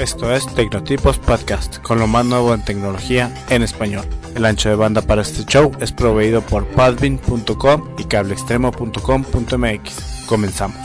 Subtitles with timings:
[0.00, 4.06] Esto es Tecnotipos Podcast, con lo más nuevo en tecnología en español.
[4.34, 10.26] El ancho de banda para este show es proveído por podbean.com y cableextremo.com.mx.
[10.26, 10.78] Comenzamos.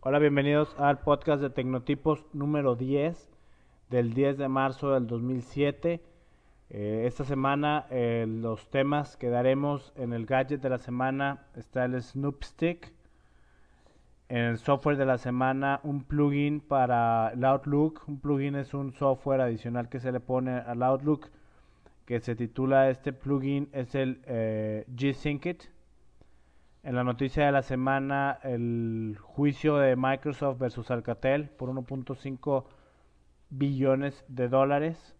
[0.00, 3.16] Hola, bienvenidos al podcast de Tecnotipos número 10
[3.88, 6.02] del 10 de marzo del 2007.
[6.70, 11.84] Eh, esta semana eh, los temas que daremos en el gadget de la semana está
[11.84, 12.92] el Snoop Stick.
[14.28, 18.04] En el software de la semana un plugin para el Outlook.
[18.06, 21.30] Un plugin es un software adicional que se le pone al Outlook
[22.10, 25.62] que se titula este plugin es el eh, G-Sync It.
[26.82, 32.64] En la noticia de la semana el juicio de Microsoft versus Alcatel por 1.5
[33.50, 35.14] billones de dólares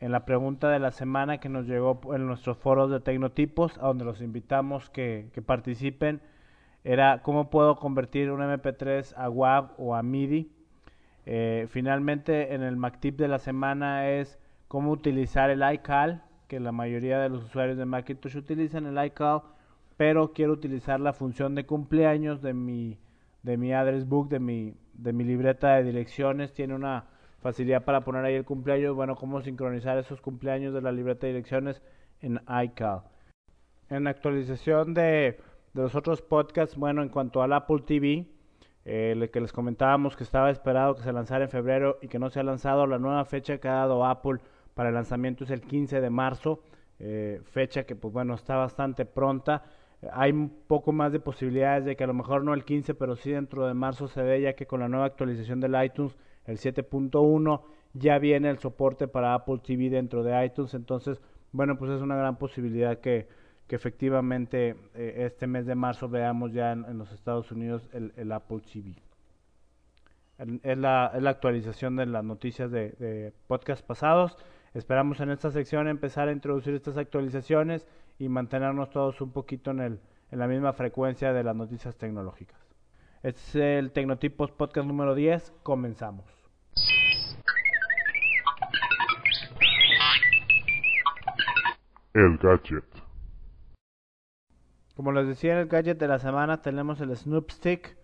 [0.00, 3.86] en la pregunta de la semana que nos llegó en nuestros foros de tecnotipos, a
[3.86, 6.20] donde los invitamos que, participen,
[6.84, 10.52] era cómo puedo convertir un MP3 a WAV o a MIDI.
[11.24, 14.38] Eh, finalmente, en el MacTip de la semana es
[14.68, 19.42] cómo utilizar el iCal, que la mayoría de los usuarios de Macintosh utilizan el iCal,
[19.96, 22.98] pero quiero utilizar la función de cumpleaños de mi,
[23.42, 26.52] de mi address book, de mi, de mi libreta de direcciones.
[26.52, 27.06] Tiene una
[27.46, 31.34] facilidad para poner ahí el cumpleaños, bueno, cómo sincronizar esos cumpleaños de la libreta de
[31.34, 31.80] direcciones
[32.20, 33.02] en iCal.
[33.88, 35.38] En actualización de,
[35.72, 38.26] los otros podcasts, bueno, en cuanto al Apple TV,
[38.84, 42.30] eh, que les comentábamos que estaba esperado que se lanzara en febrero y que no
[42.30, 44.40] se ha lanzado, la nueva fecha que ha dado Apple
[44.74, 46.64] para el lanzamiento es el 15 de marzo,
[46.98, 49.62] eh, fecha que pues bueno está bastante pronta.
[50.12, 53.14] hay un poco más de posibilidades de que a lo mejor no el 15, pero
[53.14, 56.16] sí dentro de marzo se dé, ya que con la nueva actualización del iTunes
[56.46, 57.62] el 7.1,
[57.94, 61.20] ya viene el soporte para Apple TV dentro de iTunes, entonces,
[61.52, 63.28] bueno, pues es una gran posibilidad que,
[63.68, 68.94] efectivamente eh, este mes de marzo veamos ya en, los Estados Unidos el, Apple TV.
[70.62, 74.36] Es la, es la, actualización de las noticias de, de podcast pasados.
[74.72, 77.88] Esperamos en esta sección empezar a introducir estas actualizaciones
[78.18, 80.00] y mantenernos todos un poquito en, el,
[80.30, 82.58] en la misma frecuencia de las noticias tecnológicas.
[83.22, 85.52] Este es el Tecnotipos Podcast número 10.
[85.62, 86.35] Comenzamos.
[92.16, 92.84] El gadget.
[94.94, 97.98] Como les decía en el gadget de la semana tenemos el Snoop Stick.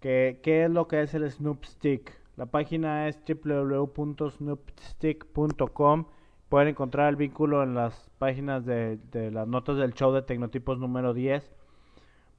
[0.00, 2.18] Que, ¿Qué es lo que es el Snoop Stick?
[2.36, 6.06] La página es www.snoopstick.com.
[6.48, 10.80] Pueden encontrar el vínculo en las páginas de, de las notas del show de Tecnotipos
[10.80, 11.48] número 10.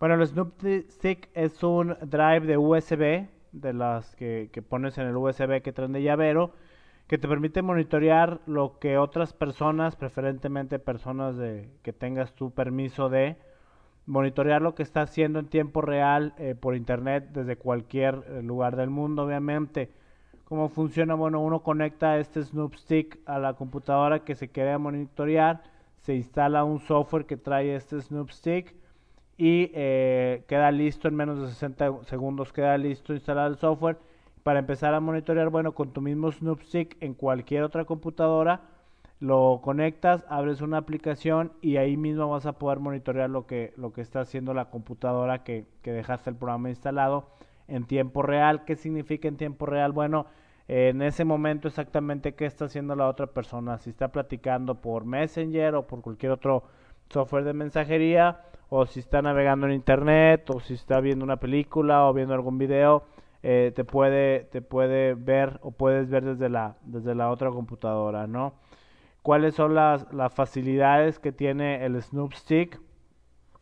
[0.02, 5.16] Bueno, el Snoop Stick es un drive de USB de las que, pones en el
[5.16, 6.52] USB que traen de llavero,
[7.10, 13.10] que te permite monitorear lo que otras personas, preferentemente personas de que tengas tu permiso
[13.10, 13.36] de,
[14.06, 18.76] monitorear lo que está haciendo en tiempo real eh, por internet desde cualquier eh, lugar
[18.76, 19.92] del mundo, obviamente.
[20.44, 21.16] ¿Cómo funciona?
[21.16, 25.64] Bueno, uno conecta este Snoop Stick a la computadora que se quiere monitorear,
[26.02, 28.76] se instala un software que trae este Snoop Stick,
[29.36, 33.98] y eh, queda listo en menos de 60 segundos, queda listo instalar el software
[34.50, 38.62] para empezar a monitorear, bueno, con tu mismo Snoopstick en cualquier otra computadora,
[39.20, 43.94] lo conectas, abres una aplicación y ahí mismo vas a poder monitorear lo que, lo
[43.94, 47.30] que está haciendo la computadora que, que dejaste el programa instalado
[47.68, 48.66] en tiempo real.
[48.66, 49.92] ¿Qué significa en tiempo real?
[49.92, 50.26] Bueno,
[50.68, 55.76] en ese momento exactamente qué está haciendo la otra persona, si está platicando por Messenger
[55.76, 56.64] o por cualquier otro
[57.10, 62.10] software de mensajería, o si está navegando en internet, o si está viendo una película
[62.10, 63.04] o viendo algún video,
[63.44, 68.28] eh, te puede te puede ver o puedes ver desde la desde la otra computadora,
[68.28, 68.54] ¿no?
[69.22, 72.80] ¿Cuáles son las, las facilidades que tiene el Snoop Stick?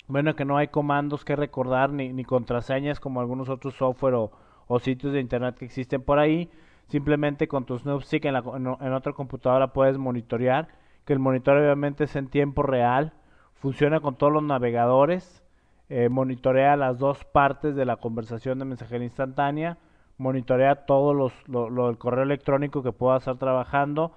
[0.07, 4.31] Bueno, que no hay comandos que recordar ni, ni contraseñas como algunos otros software o,
[4.67, 6.49] o, sitios de internet que existen por ahí.
[6.87, 10.69] Simplemente con tu Snoop Stick en, la, en otra computadora puedes monitorear,
[11.05, 13.13] que el monitoreo obviamente es en tiempo real
[13.57, 15.43] funciona con todos los navegadores,
[15.89, 19.77] eh, monitorea las dos partes de la conversación de mensajería instantánea,
[20.17, 24.13] monitorea todo los, lo, del correo electrónico que pueda estar trabajando,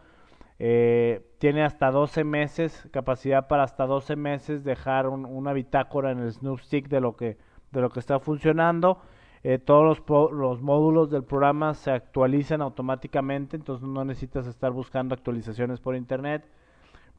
[0.59, 6.33] eh, tiene hasta 12 meses, capacidad para hasta 12 meses dejar una bitácora en el
[6.33, 7.39] Snoop Stick de lo que,
[7.71, 8.99] de lo que está funcionando.
[9.43, 15.15] Eh, todos los, los, módulos del programa se actualizan automáticamente, entonces no necesitas estar buscando
[15.15, 16.45] actualizaciones por internet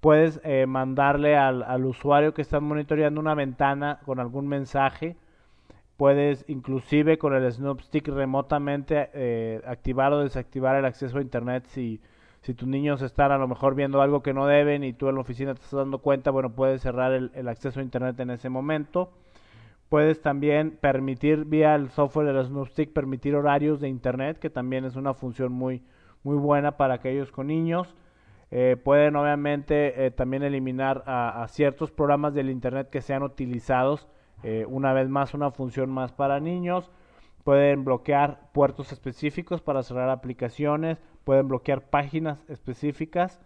[0.01, 5.15] puedes eh, mandarle al, al, usuario que está monitoreando una ventana con algún mensaje.
[5.95, 11.65] Puedes inclusive con el Snoop Stick remotamente eh, activar o desactivar el acceso a Internet
[11.67, 12.01] si,
[12.41, 15.15] si tus niños están a lo mejor viendo algo que no deben y tú en
[15.15, 18.49] la oficina te estás dando cuenta, bueno, puedes cerrar el, acceso a Internet en ese
[18.49, 19.11] momento.
[19.89, 24.85] Puedes también permitir vía el software de la Snoopstick permitir horarios de Internet, que también
[24.85, 25.83] es una función muy,
[26.23, 27.93] muy buena para aquellos con niños.
[28.51, 34.07] Eh, pueden obviamente eh, también eliminar a, ciertos programas del Internet que sean utilizados.
[34.43, 36.91] Eh, una vez más, una función más para niños.
[37.45, 41.01] Pueden bloquear puertos específicos para cerrar aplicaciones.
[41.23, 43.39] Pueden bloquear páginas específicas.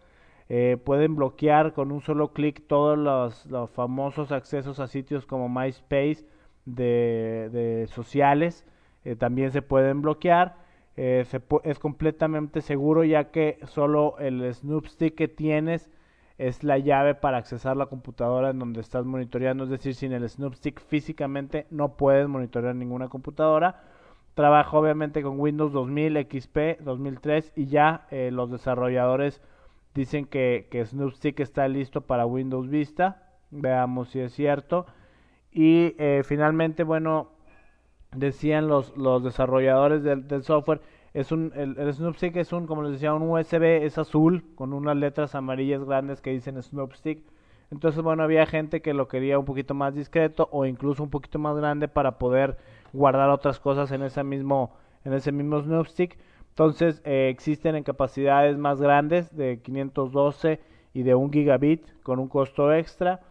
[0.86, 6.26] pueden bloquear con un solo clic todos los, famosos accesos a sitios como MySpace
[6.66, 8.66] de, de sociales.
[9.18, 10.65] también se pueden bloquear
[10.98, 11.26] eh,
[11.64, 15.90] es completamente seguro ya que solo el Snoop Stick que tienes
[16.38, 20.28] es la llave para accesar la computadora en donde estás monitoreando, es decir, sin el
[20.28, 23.84] Snoop Stick físicamente no puedes monitorear ninguna computadora.
[24.34, 29.42] Trabaja obviamente con Windows 2000, XP, 2003 y ya eh, los desarrolladores
[29.94, 33.24] dicen que, que Snoop Stick está listo para Windows Vista.
[33.52, 34.86] Veamos si es cierto.
[35.52, 37.30] Y eh, finalmente, bueno,
[38.16, 40.82] decían los, los desarrolladores del, del software,
[41.14, 44.74] es un, el, el Snoopstick es un, como les decía, un USB, es azul, con
[44.74, 47.24] unas letras amarillas grandes que dicen Snoopstick.
[47.72, 51.40] Entonces, bueno, había gente que lo quería un poquito más discreto o incluso un poquito
[51.40, 52.58] más grande para poder
[52.94, 56.18] guardar otras cosas en ese mismo, en ese mismo Snoopstick.
[56.50, 60.60] Entonces, eh, existen en capacidades más grandes de 512
[60.94, 63.22] y de 1 gigabit con un costo extra.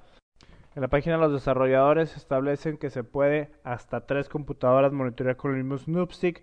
[0.75, 5.63] En la página los desarrolladores establecen que se puede hasta tres computadoras monitorear con el
[5.63, 6.43] mismo Snoopstick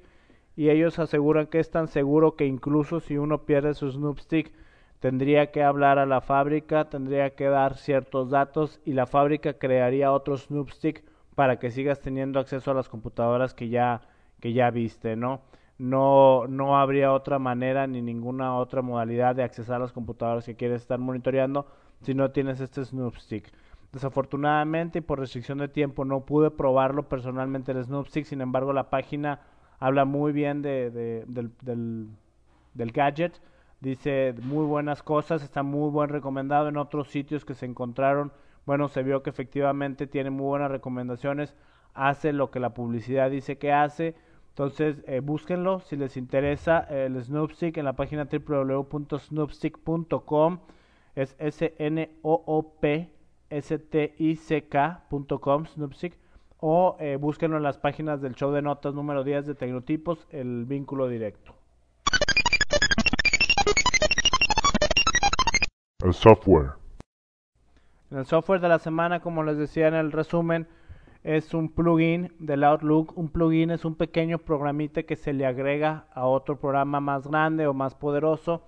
[0.55, 4.53] y ellos aseguran que es tan seguro que incluso si uno pierde su Snoopstick
[5.01, 10.13] tendría que hablar a la fábrica, tendría que dar ciertos datos y la fábrica crearía
[10.13, 11.03] otro Snoopstick
[11.35, 14.01] para que sigas teniendo acceso a las computadoras que ya
[14.39, 15.41] que ya viste, ¿no?
[15.77, 20.55] No no habría otra manera ni ninguna otra modalidad de accesar a las computadoras que
[20.55, 21.67] quieres estar monitoreando
[22.01, 23.51] si no tienes este Snoopstick.
[23.91, 28.89] Desafortunadamente y por restricción de tiempo no pude probarlo personalmente el Snoopstick, sin embargo la
[28.89, 29.41] página
[29.79, 30.89] habla muy bien de,
[31.27, 31.51] del,
[32.73, 33.41] del, gadget,
[33.81, 38.31] dice muy buenas cosas, está muy buen recomendado en otros sitios que se encontraron,
[38.65, 41.53] bueno, se vio que efectivamente tiene muy buenas recomendaciones,
[41.93, 44.15] hace lo que la publicidad dice que hace,
[44.51, 50.59] entonces eh, búsquenlo si les interesa el Snoopstick en la página www.snoopstick.com,
[51.15, 53.20] es S-N-O-O-P
[53.59, 55.25] stick.com,
[55.65, 56.17] Snoopstick,
[56.59, 60.65] o eh, búsquenlo en las páginas del show de notas número 10 de Tecnotipos, el
[60.65, 61.55] vínculo directo.
[66.03, 66.71] El software.
[68.09, 70.67] El software de la semana, como les decía en el resumen,
[71.23, 73.17] es un plugin del Outlook.
[73.17, 77.67] Un plugin es un pequeño programita que se le agrega a otro programa más grande
[77.67, 78.63] o más poderoso.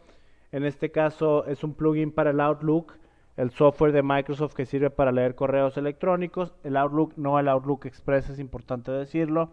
[0.51, 2.93] En este caso es un plugin para el Outlook
[3.35, 7.85] el software de Microsoft que sirve para leer correos electrónicos, el Outlook, no el Outlook
[7.85, 9.51] Express, es importante decirlo.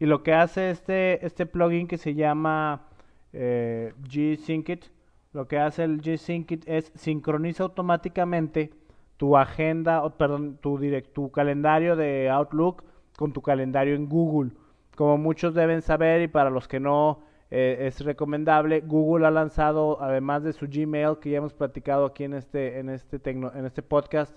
[0.00, 2.88] Y lo que hace este, este plugin que se llama
[3.32, 4.86] eh, G-Syncit,
[5.32, 8.70] lo que hace el G-Syncit es sincroniza automáticamente
[9.16, 12.84] tu agenda, o, perdón, tu, direct, tu calendario de Outlook
[13.16, 14.50] con tu calendario en Google.
[14.96, 17.20] Como muchos deben saber y para los que no
[17.56, 18.80] eh, es recomendable.
[18.80, 22.90] Google ha lanzado, además de su Gmail, que ya hemos platicado aquí en este, en
[22.90, 24.36] este, en este podcast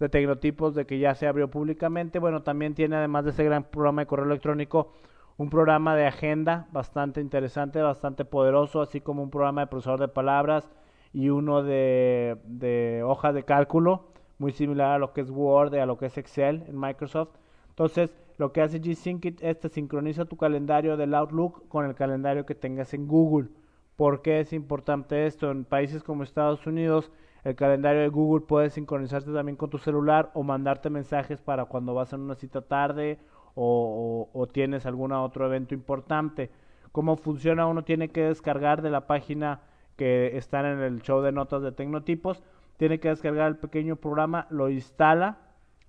[0.00, 2.18] de tecnotipos, de que ya se abrió públicamente.
[2.18, 4.94] Bueno, también tiene, además de ese gran programa de correo electrónico,
[5.36, 10.08] un programa de agenda bastante interesante, bastante poderoso, así como un programa de procesador de
[10.08, 10.68] palabras
[11.12, 14.08] y uno de, de hoja de cálculo,
[14.38, 17.30] muy similar a lo que es Word y a lo que es Excel en Microsoft.
[17.76, 22.46] Entonces, lo que hace G-Sync es te sincroniza tu calendario del Outlook con el calendario
[22.46, 23.50] que tengas en Google.
[23.96, 25.50] ¿Por qué es importante esto?
[25.50, 27.12] En países como Estados Unidos,
[27.44, 31.92] el calendario de Google puede sincronizarte también con tu celular o mandarte mensajes para cuando
[31.92, 33.18] vas a una cita tarde
[33.54, 36.50] o, o, tienes algún otro evento importante.
[36.92, 37.66] ¿Cómo funciona?
[37.66, 39.60] Uno tiene que descargar de la página
[39.96, 42.42] que está en el show de notas de Tecnotipos,
[42.78, 45.45] tiene que descargar el pequeño programa, lo instala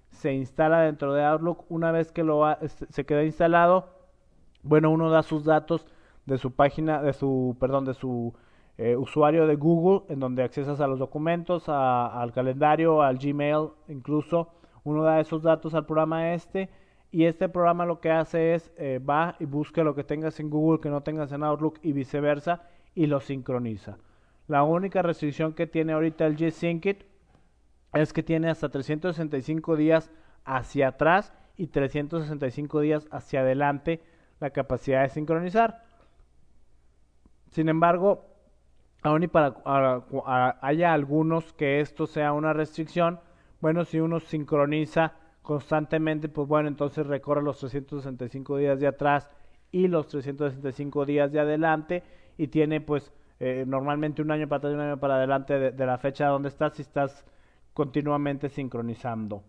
[0.10, 1.66] se instala dentro de Outlook.
[1.70, 3.90] Una vez que lo se queda instalado,
[4.64, 5.86] bueno, uno da sus datos
[6.26, 8.34] de su página, de su, perdón, de su
[8.78, 14.50] eh, usuario de Google, en donde accesas a los documentos, al calendario, al Gmail, incluso.
[14.84, 16.70] Uno da esos datos al programa este
[17.12, 20.50] y este programa lo que hace es eh, va y busca lo que tengas en
[20.50, 22.64] Google que no tengas en Outlook y viceversa
[22.96, 23.98] y lo sincroniza.
[24.48, 27.04] La única restricción que tiene ahorita el G Syncit
[27.94, 30.12] es que tiene hasta 365 días
[30.46, 34.02] hacia atrás y 365 días hacia adelante
[34.40, 35.84] la capacidad de sincronizar.
[37.52, 38.26] Sin embargo,
[39.02, 39.56] aún y para
[40.62, 43.20] haya algunos que esto sea una restricción,
[43.60, 49.30] bueno, si uno sincroniza constantemente, pues bueno, entonces recorre los 365 días de atrás
[49.72, 52.04] y los 365 días de adelante
[52.38, 55.86] y tiene pues eh, normalmente un año para atrás y un año para adelante de,
[55.86, 57.26] la fecha donde estás si estás
[57.78, 59.44] continuamente sincronizando.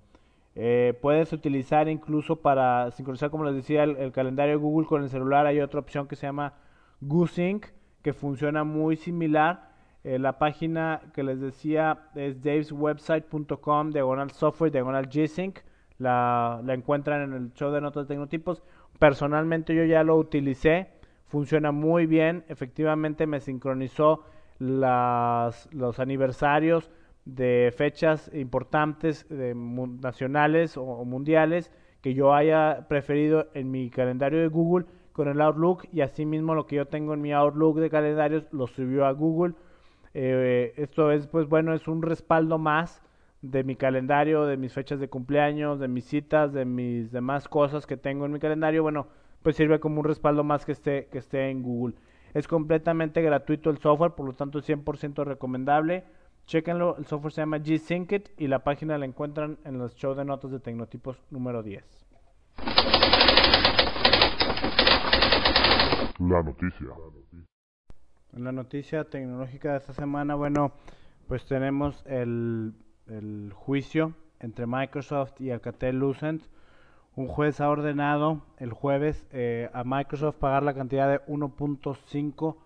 [0.55, 5.09] Eh, puedes utilizar incluso para sincronizar, como les decía, el, calendario de Google con el
[5.09, 5.47] celular.
[5.47, 6.53] Hay otra opción que se llama
[7.01, 7.65] GoSync,
[8.03, 9.71] que funciona muy similar.
[10.05, 15.61] Eh, la página que les decía es daveswebsite.com, diagonal software, diagonal G-Sync.
[15.97, 18.63] La, la encuentran en el show de notas de tecnotipos.
[18.99, 20.91] Personalmente yo ya lo utilicé,
[21.29, 24.25] funciona muy bien, efectivamente me sincronizó
[24.59, 26.91] las, los aniversarios
[27.29, 31.71] de fechas importantes nacionales o, mundiales
[32.01, 36.67] que yo haya preferido en mi calendario de Google con el Outlook y asimismo lo
[36.67, 39.55] que yo tengo en mi Outlook de calendarios lo subió a Google.
[40.15, 43.03] Eh, esto es pues bueno, es un respaldo más
[43.43, 47.87] de mi calendario, de mis fechas de cumpleaños, de mis citas, de mis demás cosas
[47.87, 49.09] que tengo en mi calendario, bueno,
[49.43, 51.95] pues sirve como un respaldo más que esté, que esté en Google.
[52.33, 56.05] Es completamente gratuito el software, por lo tanto es 100% recomendable.
[56.49, 60.25] Chequenlo, el software se llama G-Syncit y la página la encuentran en los show de
[60.25, 61.85] notas de Tecnotipos número 10.
[66.19, 66.89] La noticia.
[68.33, 70.73] En la noticia tecnológica de esta semana, bueno,
[71.29, 72.75] pues tenemos el
[73.09, 76.43] el juicio entre Microsoft y Alcatel-Lucent,
[77.17, 82.57] un juez ha ordenado el jueves eh, a Microsoft pagar la cantidad de 1.5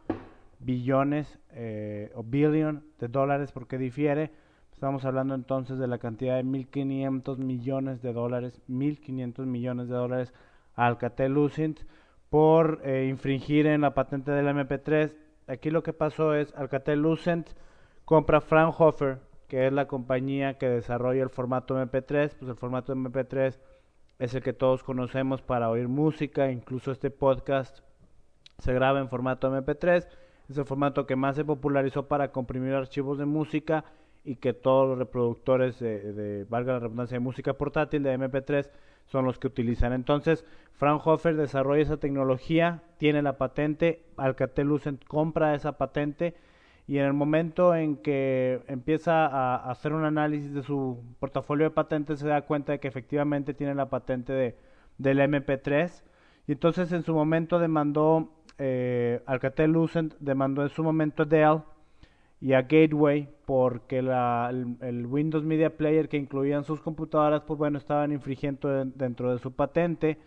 [0.64, 4.30] billones eh, o billion de dólares porque difiere.
[4.72, 10.34] Estamos hablando entonces de la cantidad de 1.500 millones de dólares, 1.500 millones de dólares
[10.74, 11.80] a Alcatel-Lucent
[12.30, 15.14] por eh, infringir en la patente del MP3.
[15.46, 17.50] Aquí lo que pasó es Alcatel-Lucent
[18.04, 23.58] compra Fraunhofer, que es la compañía que desarrolla el formato MP3, pues el formato MP3
[24.18, 27.80] es el que todos conocemos para oír música, incluso este podcast
[28.58, 30.06] se graba en formato MP3,
[30.48, 33.84] es el formato que más se popularizó para comprimir archivos de música
[34.24, 38.68] y que todos los reproductores de, valga la redundancia, de música portátil de MP3
[39.06, 39.92] son los que utilizan.
[39.92, 40.44] Entonces,
[40.74, 46.34] Fraunhofer desarrolla esa tecnología, tiene la patente, Alcatel-Lucent compra esa patente
[46.86, 51.70] y en el momento en que empieza a, hacer un análisis de su portafolio de
[51.70, 54.56] patentes se da cuenta de que efectivamente tiene la patente de,
[54.98, 56.02] del MP3
[56.46, 61.62] y entonces en su momento demandó eh, Alcatel Lucent demandó en su momento a Dell
[62.40, 67.78] y a Gateway porque la, el, Windows Media Player que incluían sus computadoras pues bueno
[67.78, 70.18] estaban infringiendo dentro de su patente.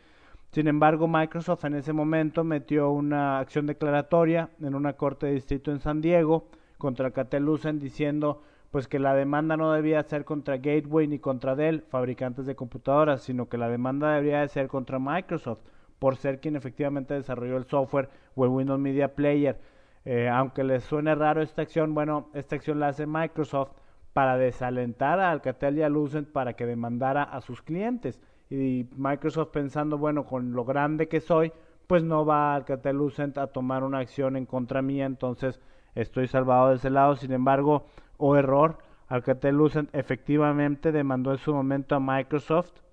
[0.52, 5.72] Sin embargo, Microsoft en ese momento metió una acción declaratoria en una corte de distrito
[5.72, 8.42] en San Diego contra Alcatel-Lucent diciendo
[8.72, 13.22] pues que la demanda no debía ser contra Gateway ni contra Dell, fabricantes de computadoras,
[13.22, 15.62] sino que la demanda debería de ser contra Microsoft
[16.06, 19.60] por ser quien efectivamente desarrolló el software o el Windows Media Player.
[20.06, 23.72] Eh, aunque les suene raro esta acción, bueno, esta acción la hace Microsoft
[24.14, 28.22] para desalentar a Alcatel y a Lucent para que demandara a sus clientes
[28.52, 31.52] y Microsoft pensando, bueno, con lo grande que soy,
[31.88, 35.60] pues no va Alcatel Lucent a tomar una acción en contra mía, entonces
[35.96, 37.16] estoy salvado de ese lado.
[37.16, 42.85] Sin embargo, o error, Alcatel Lucent efectivamente demandó en su momento a Microsoft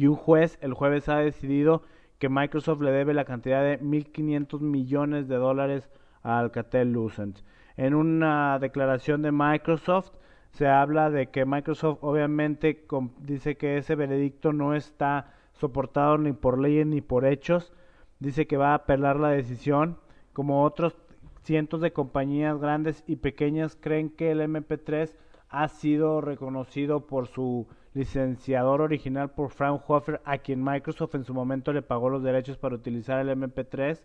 [0.00, 1.82] y un juez el jueves ha decidido
[2.18, 5.90] que Microsoft le debe la cantidad de 1.500 millones de dólares
[6.22, 7.40] a Alcatel Lucent.
[7.76, 10.12] En una declaración de Microsoft,
[10.52, 12.86] se habla de que Microsoft obviamente
[13.18, 17.74] dice que ese veredicto no está soportado ni por leyes ni por hechos,
[18.20, 19.98] dice que va a apelar la decisión,
[20.32, 20.96] como otros
[21.42, 25.14] cientos de compañías grandes y pequeñas creen que el MP3
[25.50, 31.72] ha sido reconocido por su licenciador original por Fraunhofer, a quien Microsoft en su momento
[31.72, 34.00] le pagó los derechos para utilizar el MP3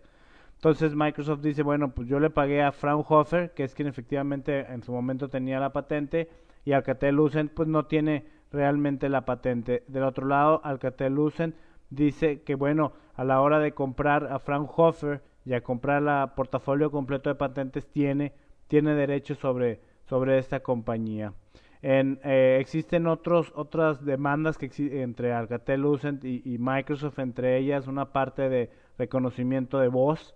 [0.56, 4.82] entonces Microsoft dice, bueno, pues yo le pagué a Fraunhofer, que es quien efectivamente en
[4.84, 6.30] su momento tenía la patente,
[6.64, 9.84] y Alcatel-Lucent pues no tiene realmente la patente.
[9.88, 11.56] Del otro lado, Alcatel-Lucent
[11.90, 16.90] dice que bueno, a la hora de comprar a Fraunhofer y a comprar la portafolio
[16.90, 18.34] completo de patentes tiene
[18.68, 21.34] tiene derechos sobre sobre esta compañía.
[21.82, 24.72] Eh, existen otros otras demandas que
[25.02, 30.36] entre Alcatel-Lucent y, y Microsoft, entre ellas una parte de reconocimiento de voz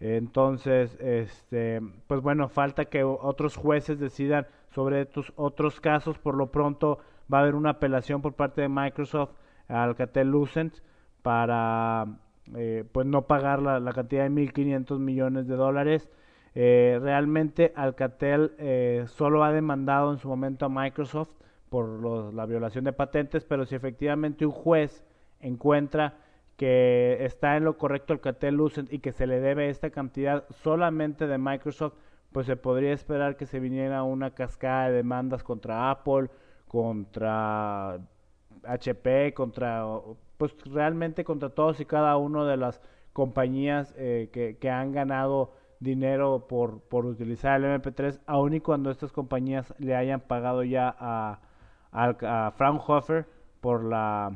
[0.00, 6.18] entonces, este, pues bueno, falta que otros jueces decidan sobre estos otros casos.
[6.18, 6.98] Por lo pronto
[7.32, 9.32] va a haber una apelación por parte de Microsoft
[9.68, 10.74] a Alcatel Lucent
[11.22, 12.06] para
[12.56, 16.08] eh, pues no pagar la, cantidad de 1.500 millones de dólares.
[16.54, 21.30] Eh, realmente Alcatel eh, solo ha demandado en su momento a Microsoft
[21.68, 25.04] por la violación de patentes, pero si efectivamente un juez
[25.38, 26.14] encuentra
[26.56, 31.26] que está en lo correcto Alcatel Lucent y que se le debe esta cantidad solamente
[31.26, 31.94] de Microsoft,
[32.32, 36.28] pues se podría esperar que se viniera una cascada de demandas contra Apple,
[36.68, 37.98] contra
[38.64, 39.84] HP, contra,
[40.36, 42.80] pues realmente contra todos y cada uno de las
[43.12, 48.90] compañías eh, que, que, han ganado dinero por, por utilizar el MP3, aun y cuando
[48.90, 51.40] estas compañías le hayan pagado ya a,
[51.90, 53.26] a, Fraunhofer
[53.60, 54.32] por la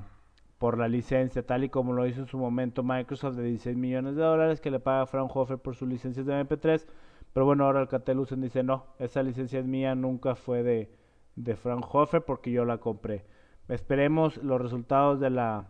[0.59, 4.17] por la licencia, tal y como lo hizo en su momento Microsoft de 16 millones
[4.17, 6.87] de dólares que le paga a Fraunhofer por sus licencias de MP3.
[7.35, 10.91] Pero bueno, ahora Alcatel Lucent dice, no, esa licencia es mía, nunca fue de,
[11.37, 13.27] de Fraunhofer porque yo la compré.
[13.69, 15.67] Esperemos los resultados de la,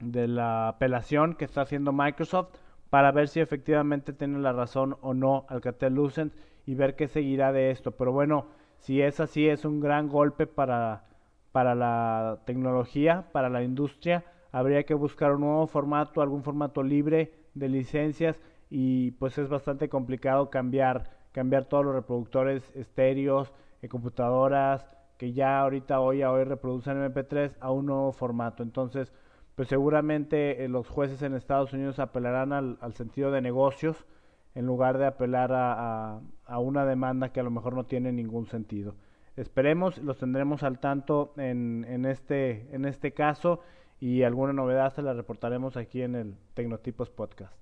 [0.00, 2.50] de la apelación que está haciendo Microsoft
[2.92, 6.34] para ver si efectivamente tiene la razón o no Alcatel Lucent
[6.66, 7.92] y ver qué seguirá de esto.
[7.92, 8.48] Pero bueno,
[8.80, 11.06] si es así, es un gran golpe para,
[11.52, 14.26] para la tecnología, para la industria.
[14.50, 19.88] Habría que buscar un nuevo formato, algún formato libre de licencias y pues es bastante
[19.88, 26.44] complicado cambiar, cambiar todos los reproductores estéreos, en computadoras que ya ahorita hoy a hoy
[26.44, 28.62] reproducen MP3 a un nuevo formato.
[28.62, 29.14] Entonces,
[29.54, 34.06] pues seguramente eh, los jueces en Estados Unidos apelarán al, sentido de negocios
[34.54, 38.46] en lugar de apelar a, a, una demanda que a lo mejor no tiene ningún
[38.46, 38.94] sentido.
[39.36, 43.60] Esperemos, los tendremos al tanto en, en, este, en este caso
[43.98, 47.56] y alguna novedad se la reportaremos aquí en el Tecnotipos Podcast.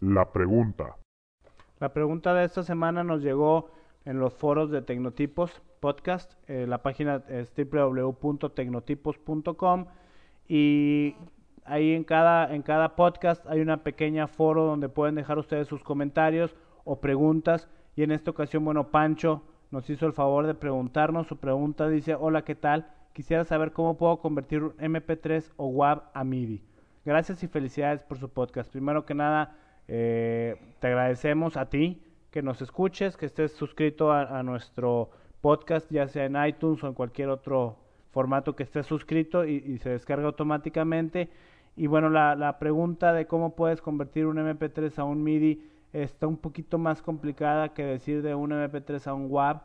[0.00, 0.96] La pregunta.
[1.78, 3.70] La pregunta de esta semana nos llegó
[4.04, 6.34] en los foros de Tecnotipos Podcast.
[6.48, 9.86] Eh, la página es www.tecnotipos.com
[10.48, 11.14] y
[11.64, 15.84] ahí en cada, en cada podcast hay una pequeña foro donde pueden dejar ustedes sus
[15.84, 17.68] comentarios o preguntas.
[17.94, 21.28] Y en esta ocasión, bueno, Pancho nos hizo el favor de preguntarnos.
[21.28, 22.88] Su pregunta dice, hola, ¿qué tal?
[23.12, 26.64] Quisiera saber cómo puedo convertir un MP3 o WAV a MIDI.
[27.04, 28.72] Gracias y felicidades por su podcast.
[28.72, 34.42] Primero que nada, eh, te agradecemos a ti que nos escuches, que estés suscrito a,
[34.42, 35.10] nuestro
[35.46, 37.76] podcast, ya sea en iTunes o en cualquier otro
[38.10, 41.30] formato que estés suscrito y, se descarga automáticamente.
[41.76, 46.26] Y bueno, la, la, pregunta de cómo puedes convertir un MP3 a un MIDI está
[46.26, 49.60] un poquito más complicada que decir de un MP3 a un WAV.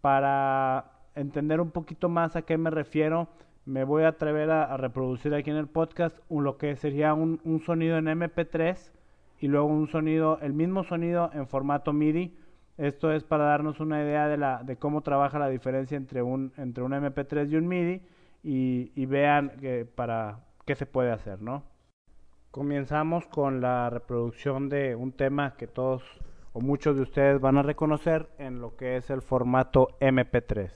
[0.00, 3.26] Para entender un poquito más a qué me refiero,
[3.66, 7.40] me voy a atrever a, reproducir aquí en el podcast un, lo que sería un,
[7.42, 8.92] un, sonido en MP3
[9.40, 12.36] y luego un sonido, el mismo sonido en formato MIDI.
[12.76, 16.52] Esto es para darnos una idea de, la, de cómo trabaja la diferencia entre un,
[16.56, 18.02] entre un MP3 y un MIDI
[18.42, 21.62] y, y vean que para qué se puede hacer, ¿no?
[22.50, 26.02] Comenzamos con la reproducción de un tema que todos
[26.52, 30.70] o muchos de ustedes van a reconocer en lo que es el formato MP3.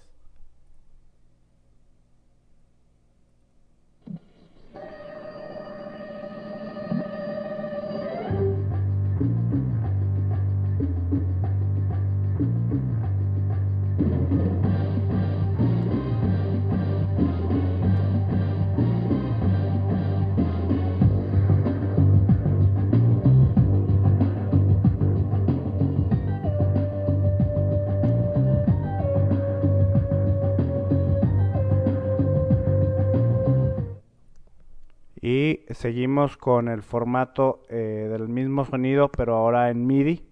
[35.30, 40.22] Y seguimos con el formato eh, del mismo sonido, pero ahora en MIDI.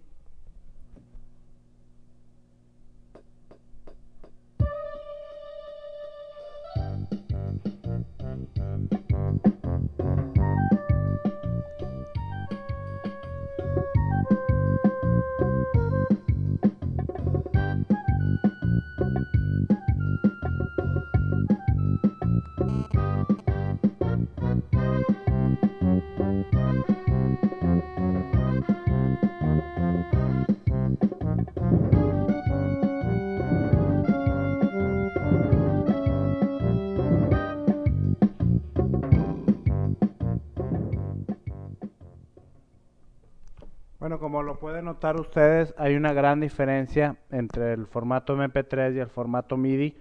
[44.47, 49.57] Lo pueden notar ustedes, hay una gran diferencia entre el formato MP3 y el formato
[49.57, 49.97] MIDI.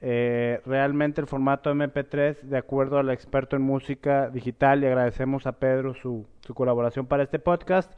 [0.00, 5.58] Eh, realmente el formato MP3, de acuerdo al experto en música digital, y agradecemos a
[5.58, 7.92] Pedro su, colaboración para este podcast,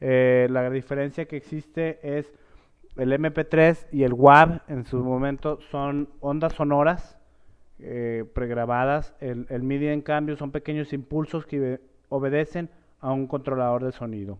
[0.00, 2.32] eh, la diferencia que existe es
[2.96, 7.18] el MP3 y el WAV en su momento son ondas sonoras
[7.78, 9.14] eh, pregrabadas.
[9.20, 12.68] El, el MIDI, en cambio, son pequeños impulsos que obedecen
[13.00, 14.38] a un controlador de sonido.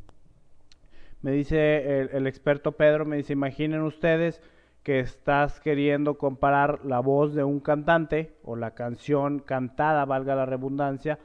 [1.22, 4.40] Me dice el, experto Pedro, me dice, imaginen ustedes
[4.82, 10.46] que estás queriendo comparar la voz de un cantante o la canción cantada, valga la
[10.46, 11.18] redundancia,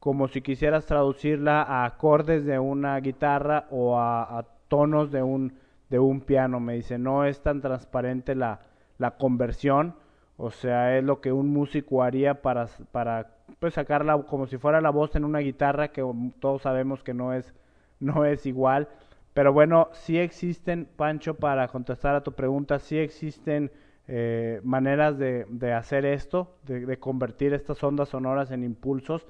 [0.00, 5.54] como si quisieras traducirla a acordes de una guitarra o a, tonos de un,
[5.88, 6.60] de un piano.
[6.60, 8.60] Me dice, no es tan transparente la,
[8.98, 9.94] la conversión,
[10.36, 14.82] o sea, es lo que un músico haría para, para pues, sacarla como si fuera
[14.82, 16.04] la voz en una guitarra, que
[16.38, 17.54] todos sabemos que no es,
[17.98, 18.88] no es igual.
[19.38, 23.70] Pero bueno, sí existen, Pancho, para contestar a tu pregunta, sí existen
[24.08, 29.28] eh, maneras de, hacer esto, de, de, convertir estas ondas sonoras en impulsos,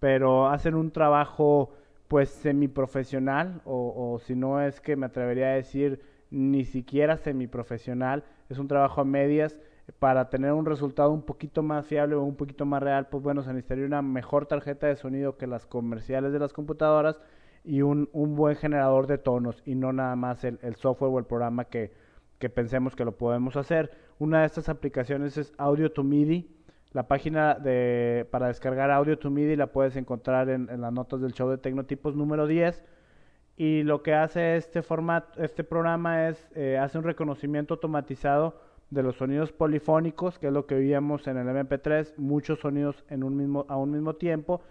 [0.00, 1.74] pero hacen un trabajo
[2.08, 8.24] pues semiprofesional, o, o si no es que me atrevería a decir ni siquiera semiprofesional,
[8.48, 9.58] es un trabajo a medias.
[9.98, 13.42] Para tener un resultado un poquito más fiable o un poquito más real, pues bueno,
[13.42, 17.20] se necesitaría una mejor tarjeta de sonido que las comerciales de las computadoras
[17.64, 21.18] y un, un buen generador de tonos y no nada más el, el software o
[21.18, 21.92] el programa que,
[22.38, 23.90] que, pensemos que lo podemos hacer.
[24.18, 26.50] Una de estas aplicaciones es Audio to MIDI.
[26.92, 31.32] La página de, para descargar Audio to MIDI la puedes encontrar en, las notas del
[31.32, 32.84] show de Tecnotipos número 10.
[33.56, 39.02] Y lo que hace este formato, este programa es, eh, hace un reconocimiento automatizado de
[39.02, 43.36] los sonidos polifónicos, que es lo que oíamos en el MP3, muchos sonidos en un
[43.36, 44.62] mismo, a un mismo tiempo,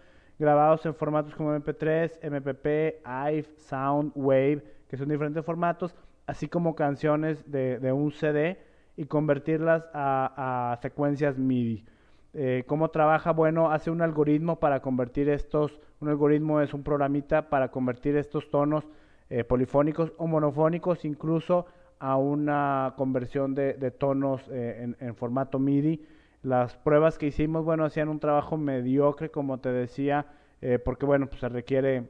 [0.41, 6.75] grabados en formatos como MP3, MPP, IVE, Sound, Wave, que son diferentes formatos, así como
[6.75, 8.57] canciones de, de un CD
[8.97, 11.85] y convertirlas a, secuencias MIDI.
[12.33, 13.31] Eh, ¿Cómo trabaja?
[13.33, 18.49] Bueno, hace un algoritmo para convertir estos, un algoritmo es un programita para convertir estos
[18.49, 18.87] tonos
[19.29, 21.67] eh, polifónicos o monofónicos incluso
[21.99, 26.03] a una conversión de, tonos eh, en, formato MIDI
[26.43, 30.25] las pruebas que hicimos, bueno, hacían un trabajo mediocre, como te decía,
[30.61, 32.09] eh, porque, bueno, pues se requiere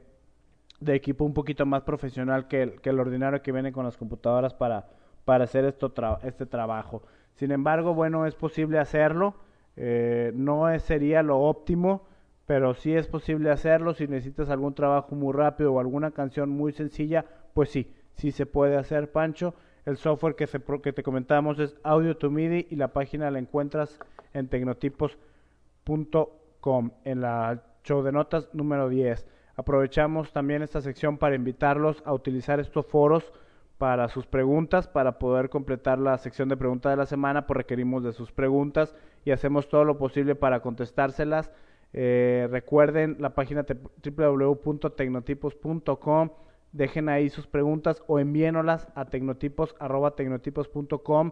[0.80, 3.96] de equipo un poquito más profesional que el, que el ordinario que viene con las
[3.96, 4.88] computadoras para,
[5.24, 7.02] para hacer esto tra este trabajo.
[7.34, 9.36] Sin embargo, bueno, es posible hacerlo,
[9.76, 12.06] eh, no sería lo óptimo,
[12.46, 13.94] pero sí es posible hacerlo.
[13.94, 18.46] Si necesitas algún trabajo muy rápido o alguna canción muy sencilla, pues sí, sí se
[18.46, 19.54] puede hacer, Pancho.
[19.84, 23.38] El software que, se, que te comentamos es Audio to MIDI y la página la
[23.38, 23.98] encuentras
[24.32, 29.26] en tecnotipos.com en la show de notas número 10.
[29.56, 33.32] Aprovechamos también esta sección para invitarlos a utilizar estos foros
[33.78, 38.04] para sus preguntas, para poder completar la sección de preguntas de la semana, pues requerimos
[38.04, 41.50] de sus preguntas y hacemos todo lo posible para contestárselas.
[41.92, 46.30] Eh, recuerden la página www.tecnotipos.com,
[46.72, 51.30] dejen ahí sus preguntas o envíenolas a tecnotipos.com.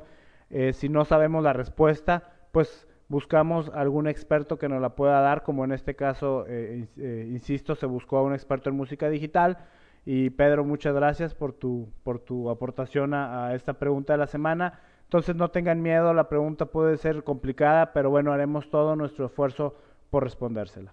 [0.50, 5.42] Eh, si no sabemos la respuesta, pues buscamos algún experto que nos la pueda dar,
[5.42, 9.58] como en este caso, eh, eh, insisto, se buscó a un experto en música digital.
[10.06, 14.26] Y Pedro, muchas gracias por tu, por tu aportación a, a, esta pregunta de la
[14.26, 14.80] semana.
[15.04, 19.74] Entonces no tengan miedo, la pregunta puede ser complicada, pero bueno, haremos todo nuestro esfuerzo
[20.08, 20.92] por respondérsela.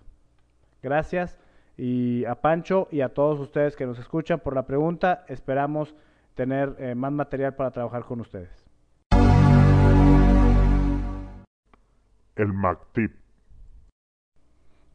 [0.81, 1.37] Gracias
[1.77, 5.23] y a Pancho y a todos ustedes que nos escuchan por la pregunta.
[5.27, 5.95] Esperamos
[6.35, 8.67] tener eh, más material para trabajar con ustedes.
[12.37, 13.11] el MacTip.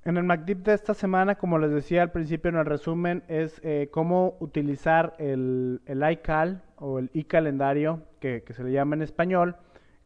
[0.04, 3.60] En el MacTip de esta semana, como les decía al principio en el resumen, es
[3.62, 9.02] eh, cómo utilizar el, el iCal o el iCalendario, que, que, se le llama en
[9.02, 9.56] español,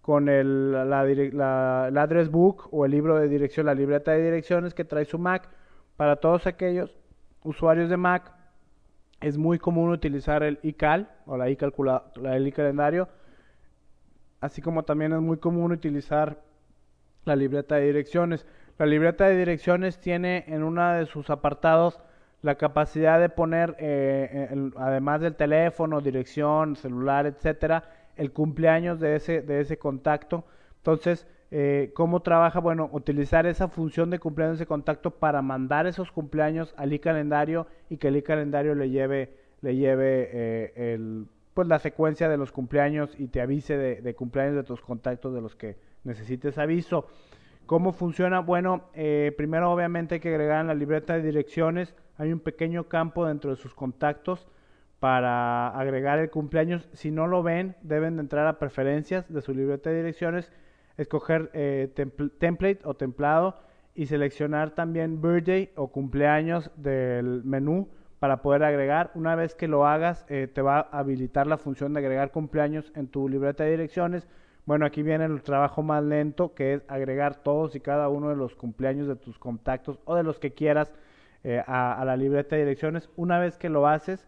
[0.03, 4.23] con el, la, la, el address book o el libro de dirección, la libreta de
[4.23, 5.49] direcciones que trae su Mac.
[5.97, 6.95] Para todos aquellos
[7.43, 8.33] usuarios de Mac,
[9.21, 13.09] es muy común utilizar el iCal o la el iCalendario,
[14.41, 16.43] así como también es muy común utilizar
[17.25, 18.47] la libreta de direcciones.
[18.79, 21.99] La libreta de direcciones tiene en uno de sus apartados
[22.43, 27.85] la capacidad de poner, eh, el, además del teléfono, dirección, celular, etcétera,
[28.17, 30.45] el cumpleaños de ese, de ese contacto.
[30.87, 32.61] Entonces, eh, ¿cómo trabaja?
[32.61, 37.97] Bueno, utilizar esa función de cumpleaños de contacto para mandar esos cumpleaños al iCalendario y
[37.97, 43.19] que el iCalendario le lleve, le lleve eh, el, pues la secuencia de los cumpleaños
[43.19, 47.09] y te avise de, cumpleaños de tus contactos de los que necesites aviso.
[47.67, 48.39] ¿Cómo funciona?
[48.39, 53.27] Bueno, eh, primero obviamente hay que agregar la libreta de direcciones, hay un pequeño campo
[53.27, 54.47] dentro de sus contactos
[55.01, 56.89] para agregar el cumpleaños.
[56.93, 60.53] Si no lo ven, deben de entrar a preferencias de su libreta de direcciones,
[60.97, 63.57] escoger eh, templ template o templado
[63.95, 69.11] y seleccionar también birthday o cumpleaños del menú para poder agregar.
[69.15, 72.93] Una vez que lo hagas, eh, te va a habilitar la función de agregar cumpleaños
[72.95, 74.29] en tu libreta de direcciones
[74.67, 78.35] bueno, aquí viene el trabajo más lento, que es agregar todos y cada uno de
[78.35, 80.93] los cumpleaños de tus contactos o de los que quieras
[81.45, 83.09] eh, a, la libreta de direcciones.
[83.15, 84.27] Una vez que lo haces,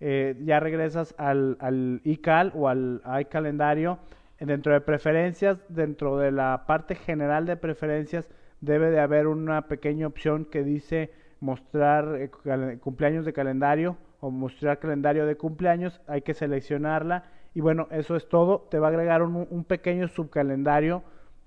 [0.00, 4.00] ya regresas al, al iCal o al iCalendario.
[4.40, 8.28] Dentro de preferencias, dentro de la parte general de preferencias,
[8.60, 14.78] debe de haber una pequeña opción que dice mostrar eh, cumpleaños de calendario o mostrar
[14.78, 16.00] calendario de cumpleaños.
[16.06, 18.66] Hay que seleccionarla y bueno, eso es todo.
[18.70, 21.02] Te va a agregar un, pequeño subcalendario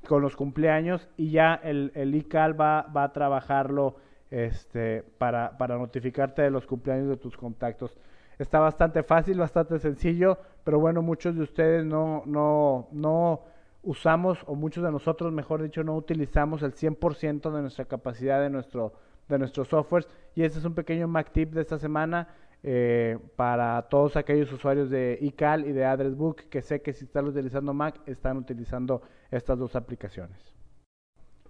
[0.07, 3.95] con los cumpleaños y ya el, iCal va, a trabajarlo
[4.31, 7.97] este, para notificarte de los cumpleaños de tus contactos.
[8.39, 13.41] Está bastante fácil, bastante sencillo, pero bueno, muchos de ustedes no, no, no
[13.83, 18.49] usamos, o muchos de nosotros, mejor dicho, no utilizamos el 100% de nuestra capacidad de
[18.49, 18.93] nuestro,
[19.27, 20.07] de nuestros softwares.
[20.35, 22.27] Y este es un pequeño Mac tip de esta semana
[22.63, 27.27] eh, para todos aquellos usuarios de iCal y de AddressBook que sé que si están
[27.27, 30.37] utilizando Mac, están utilizando estas dos aplicaciones.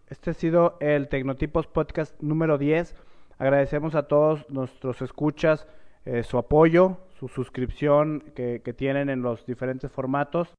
[0.10, 2.96] Este ha sido el Tecnotipos Podcast número 10.
[3.38, 5.67] Agradecemos a todos nuestros escuchas
[6.06, 10.54] eh, su apoyo, su suscripción que, tienen en los diferentes formatos,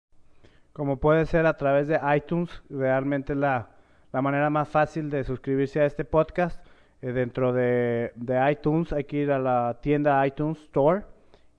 [0.72, 3.70] como puede ser a través de iTunes, realmente la,
[4.12, 6.64] la manera más fácil de suscribirse a este podcast.
[7.02, 11.02] Eh, dentro de, de, iTunes hay que ir a la tienda iTunes Store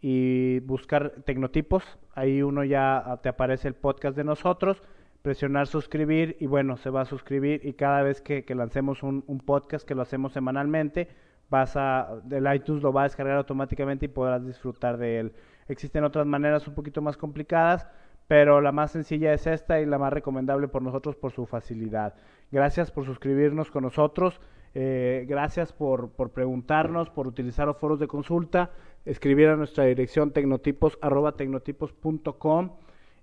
[0.01, 1.83] y buscar Tecnotipos.
[2.15, 4.81] Ahí uno ya te aparece el podcast de nosotros
[5.23, 9.87] presionar suscribir y bueno, se va a suscribir y cada vez que, lancemos un, podcast
[9.87, 11.07] que lo hacemos semanalmente,
[11.49, 15.33] vas a, el iTunes lo va a descargar automáticamente y podrás disfrutar de él.
[15.67, 17.87] Existen otras maneras un poquito más complicadas,
[18.27, 22.15] pero la más sencilla es esta y la más recomendable por nosotros por su facilidad.
[22.51, 24.39] Gracias por suscribirnos con nosotros,
[24.75, 28.71] eh, gracias por, por, preguntarnos, por utilizar los foros de consulta,
[29.05, 32.71] escribir a nuestra dirección tecnotipos arroba tecnotipos.com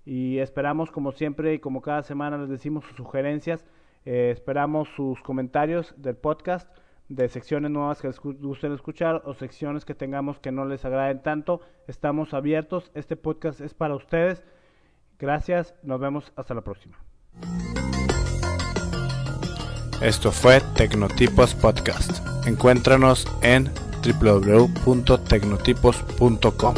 [0.05, 3.67] y esperamos como siempre y como cada semana les decimos sus sugerencias,
[4.05, 6.71] eh, esperamos sus comentarios del podcast
[7.11, 11.21] de secciones nuevas que les gusten escuchar o secciones que tengamos que no les agraden
[11.23, 11.61] tanto.
[11.89, 14.45] Estamos abiertos, este podcast es para ustedes.
[15.19, 16.97] Gracias, nos vemos hasta la próxima.
[20.01, 22.27] Esto fue Tecnotipos Podcast.
[22.47, 23.69] Encuéntranos en
[24.03, 26.75] www.tecnotipos.com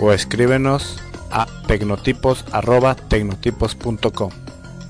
[0.00, 4.30] o escríbenos a tecnotipos.com.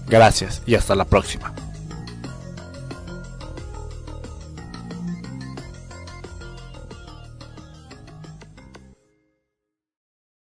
[0.09, 1.55] Gracias y hasta la próxima.